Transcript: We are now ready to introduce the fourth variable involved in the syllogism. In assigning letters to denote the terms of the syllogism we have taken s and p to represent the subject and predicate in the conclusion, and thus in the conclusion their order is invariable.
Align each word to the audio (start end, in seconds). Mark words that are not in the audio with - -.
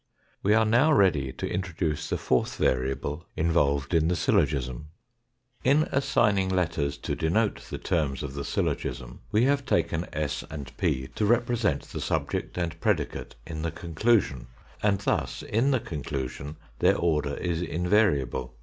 We 0.41 0.55
are 0.55 0.65
now 0.65 0.91
ready 0.91 1.31
to 1.33 1.47
introduce 1.47 2.09
the 2.09 2.17
fourth 2.17 2.55
variable 2.55 3.27
involved 3.35 3.93
in 3.93 4.07
the 4.07 4.15
syllogism. 4.15 4.87
In 5.63 5.83
assigning 5.91 6.49
letters 6.49 6.97
to 6.97 7.15
denote 7.15 7.67
the 7.69 7.77
terms 7.77 8.23
of 8.23 8.33
the 8.33 8.43
syllogism 8.43 9.19
we 9.31 9.43
have 9.43 9.63
taken 9.63 10.07
s 10.11 10.43
and 10.49 10.75
p 10.77 11.07
to 11.13 11.25
represent 11.27 11.83
the 11.83 12.01
subject 12.01 12.57
and 12.57 12.81
predicate 12.81 13.35
in 13.45 13.61
the 13.61 13.69
conclusion, 13.69 14.47
and 14.81 14.97
thus 15.01 15.43
in 15.43 15.69
the 15.69 15.79
conclusion 15.79 16.57
their 16.79 16.97
order 16.97 17.35
is 17.37 17.61
invariable. 17.61 18.55